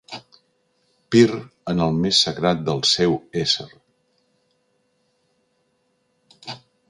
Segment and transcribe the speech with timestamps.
[1.15, 1.27] Pir
[1.73, 3.13] en el més sagrat del seu
[3.43, 3.67] ésser.